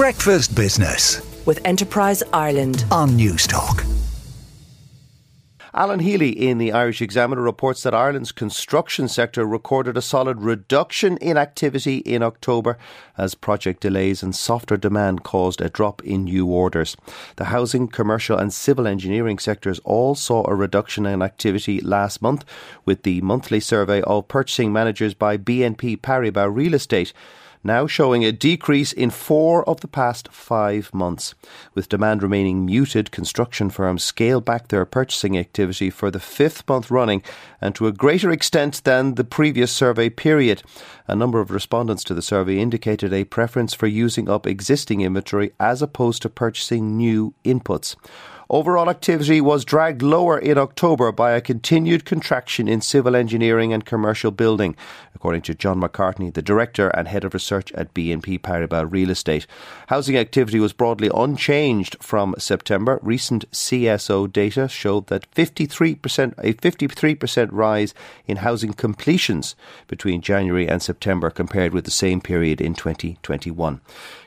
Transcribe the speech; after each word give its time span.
Breakfast 0.00 0.56
Business 0.56 1.20
with 1.44 1.60
Enterprise 1.66 2.22
Ireland 2.32 2.86
on 2.90 3.10
Newstalk. 3.10 3.84
Alan 5.74 6.00
Healy 6.00 6.30
in 6.30 6.56
the 6.56 6.72
Irish 6.72 7.02
Examiner 7.02 7.42
reports 7.42 7.82
that 7.82 7.92
Ireland's 7.92 8.32
construction 8.32 9.08
sector 9.08 9.44
recorded 9.44 9.98
a 9.98 10.02
solid 10.02 10.40
reduction 10.40 11.18
in 11.18 11.36
activity 11.36 11.98
in 11.98 12.22
October 12.22 12.78
as 13.18 13.34
project 13.34 13.82
delays 13.82 14.22
and 14.22 14.34
softer 14.34 14.78
demand 14.78 15.22
caused 15.22 15.60
a 15.60 15.68
drop 15.68 16.02
in 16.02 16.24
new 16.24 16.46
orders. 16.46 16.96
The 17.36 17.44
housing, 17.44 17.86
commercial, 17.86 18.38
and 18.38 18.54
civil 18.54 18.86
engineering 18.86 19.38
sectors 19.38 19.80
all 19.80 20.14
saw 20.14 20.48
a 20.48 20.54
reduction 20.54 21.04
in 21.04 21.20
activity 21.20 21.78
last 21.82 22.22
month, 22.22 22.46
with 22.86 23.02
the 23.02 23.20
monthly 23.20 23.60
survey 23.60 24.00
of 24.00 24.28
purchasing 24.28 24.72
managers 24.72 25.12
by 25.12 25.36
BNP 25.36 26.00
Paribas 26.00 26.56
Real 26.56 26.72
Estate 26.72 27.12
now 27.62 27.86
showing 27.86 28.24
a 28.24 28.32
decrease 28.32 28.92
in 28.92 29.10
four 29.10 29.68
of 29.68 29.80
the 29.80 29.88
past 29.88 30.28
five 30.32 30.92
months. 30.94 31.34
With 31.74 31.88
demand 31.88 32.22
remaining 32.22 32.64
muted, 32.64 33.10
construction 33.10 33.70
firms 33.70 34.02
scale 34.02 34.40
back 34.40 34.68
their 34.68 34.84
purchasing 34.84 35.36
activity 35.36 35.90
for 35.90 36.10
the 36.10 36.20
fifth 36.20 36.66
month 36.68 36.90
running 36.90 37.22
and 37.60 37.74
to 37.74 37.86
a 37.86 37.92
greater 37.92 38.30
extent 38.30 38.82
than 38.84 39.14
the 39.14 39.24
previous 39.24 39.70
survey 39.70 40.08
period. 40.08 40.62
A 41.06 41.16
number 41.16 41.40
of 41.40 41.50
respondents 41.50 42.04
to 42.04 42.14
the 42.14 42.22
survey 42.22 42.58
indicated 42.58 43.12
a 43.12 43.24
preference 43.24 43.74
for 43.74 43.86
using 43.86 44.28
up 44.28 44.46
existing 44.46 45.00
inventory 45.00 45.52
as 45.60 45.82
opposed 45.82 46.22
to 46.22 46.28
purchasing 46.28 46.96
new 46.96 47.34
inputs. 47.44 47.96
Overall 48.52 48.90
activity 48.90 49.40
was 49.40 49.64
dragged 49.64 50.02
lower 50.02 50.36
in 50.36 50.58
October 50.58 51.12
by 51.12 51.30
a 51.30 51.40
continued 51.40 52.04
contraction 52.04 52.66
in 52.66 52.80
civil 52.80 53.14
engineering 53.14 53.72
and 53.72 53.84
commercial 53.84 54.32
building, 54.32 54.74
according 55.14 55.42
to 55.42 55.54
John 55.54 55.80
McCartney, 55.80 56.34
the 56.34 56.42
director 56.42 56.88
and 56.88 57.06
head 57.06 57.22
of 57.22 57.32
research 57.32 57.70
at 57.74 57.94
BNP 57.94 58.40
Paribas 58.40 58.90
Real 58.90 59.10
Estate. 59.10 59.46
Housing 59.86 60.16
activity 60.16 60.58
was 60.58 60.72
broadly 60.72 61.08
unchanged 61.14 61.96
from 62.02 62.34
September. 62.38 62.98
Recent 63.02 63.48
CSO 63.52 64.32
data 64.32 64.66
showed 64.66 65.06
that 65.06 65.30
53% 65.30 66.34
a 66.38 66.52
53% 66.54 67.48
rise 67.52 67.94
in 68.26 68.38
housing 68.38 68.72
completions 68.72 69.54
between 69.86 70.22
January 70.22 70.68
and 70.68 70.82
September 70.82 71.30
compared 71.30 71.72
with 71.72 71.84
the 71.84 71.92
same 71.92 72.20
period 72.20 72.60
in 72.60 72.74
2021. 72.74 73.80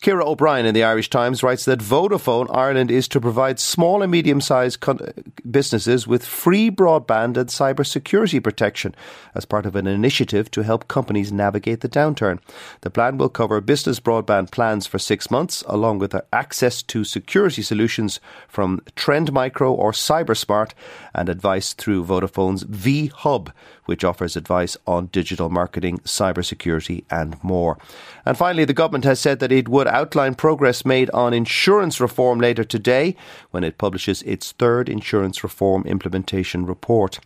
Ciara 0.00 0.24
O'Brien 0.24 0.64
in 0.64 0.74
the 0.74 0.84
Irish 0.84 1.10
Times 1.10 1.42
writes 1.42 1.64
that 1.64 1.80
Vodafone 1.80 2.46
Ireland 2.54 2.90
is 2.90 3.08
to 3.08 3.20
provide 3.20 3.58
small 3.58 4.00
and 4.08 4.12
medium 4.12 4.40
sized 4.40 4.80
con- 4.80 5.12
businesses 5.50 6.06
with 6.06 6.24
free 6.24 6.70
broadband 6.70 7.36
and 7.36 7.50
cyber 7.50 7.86
security 7.86 8.40
protection 8.40 8.94
as 9.34 9.44
part 9.44 9.66
of 9.66 9.76
an 9.76 9.86
initiative 9.86 10.50
to 10.50 10.62
help 10.62 10.88
companies 10.88 11.30
navigate 11.30 11.82
the 11.82 11.88
downturn. 11.88 12.40
The 12.80 12.90
plan 12.90 13.18
will 13.18 13.28
cover 13.28 13.60
business 13.60 14.00
broadband 14.00 14.50
plans 14.50 14.86
for 14.86 14.98
six 14.98 15.30
months, 15.30 15.62
along 15.66 15.98
with 15.98 16.16
access 16.32 16.82
to 16.84 17.04
security 17.04 17.60
solutions 17.60 18.18
from 18.48 18.80
Trend 18.96 19.30
Micro 19.30 19.72
or 19.72 19.92
CyberSmart 19.92 20.72
and 21.14 21.28
advice 21.28 21.74
through 21.74 22.06
Vodafone's 22.06 22.62
V 22.62 23.08
Hub, 23.08 23.52
which 23.84 24.04
offers 24.04 24.36
advice 24.36 24.76
on 24.86 25.06
digital 25.06 25.50
marketing, 25.50 25.98
cybersecurity, 25.98 27.04
and 27.10 27.42
more. 27.44 27.76
And 28.24 28.38
finally, 28.38 28.64
the 28.64 28.72
government 28.72 29.04
has 29.04 29.20
said 29.20 29.40
that 29.40 29.52
it 29.52 29.68
would 29.68 29.86
outline 29.86 30.34
progress 30.34 30.84
made 30.84 31.10
on 31.10 31.34
insurance 31.34 32.00
reform 32.00 32.38
later 32.40 32.64
today 32.64 33.16
when 33.50 33.64
it 33.64 33.78
publishes 33.78 33.97
its 34.06 34.52
third 34.52 34.88
insurance 34.88 35.42
reform 35.42 35.82
implementation 35.86 36.66
report. 36.66 37.18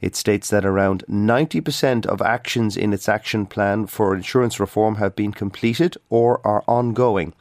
It 0.00 0.14
states 0.14 0.50
that 0.50 0.64
around 0.64 1.02
90% 1.08 2.06
of 2.06 2.22
actions 2.22 2.76
in 2.76 2.92
its 2.92 3.08
action 3.08 3.46
plan 3.46 3.86
for 3.86 4.14
insurance 4.14 4.60
reform 4.60 4.96
have 4.96 5.16
been 5.16 5.32
completed 5.32 5.96
or 6.08 6.40
are 6.46 6.62
ongoing. 6.68 7.32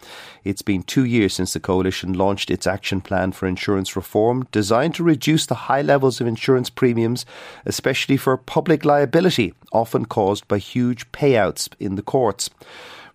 It's 0.44 0.64
been 0.64 0.82
two 0.84 1.06
years 1.06 1.34
since 1.36 1.54
the 1.54 1.60
coalition 1.60 2.14
launched 2.14 2.50
its 2.50 2.66
action 2.66 3.02
plan 3.02 3.34
for 3.34 3.46
insurance 3.48 3.96
reform, 3.96 4.48
designed 4.52 4.96
to 4.96 5.04
reduce 5.04 5.46
the 5.46 5.70
high 5.70 5.82
levels 5.82 6.20
of 6.20 6.28
insurance 6.28 6.70
premiums, 6.70 7.26
especially 7.66 8.18
for 8.18 8.38
public 8.38 8.86
liability, 8.86 9.54
often 9.72 10.06
caused 10.06 10.48
by 10.48 10.58
huge 10.58 11.12
payouts 11.12 11.70
in 11.80 11.96
the 11.96 12.02
courts. 12.02 12.50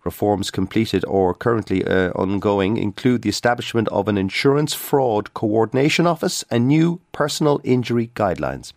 Reforms 0.05 0.51
completed 0.51 1.03
or 1.07 1.33
currently 1.33 1.83
uh, 1.83 2.11
ongoing 2.11 2.77
include 2.77 3.23
the 3.23 3.29
establishment 3.29 3.87
of 3.89 4.07
an 4.07 4.17
insurance 4.17 4.73
fraud 4.73 5.33
coordination 5.33 6.05
office 6.05 6.43
and 6.51 6.67
new 6.67 7.01
personal 7.11 7.59
injury 7.63 8.11
guidelines. 8.15 8.71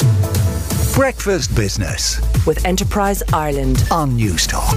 Breakfast 0.95 1.55
Business 1.55 2.21
with 2.47 2.65
Enterprise 2.65 3.23
Ireland 3.33 3.85
on 3.91 4.19
Newstalk. 4.19 4.77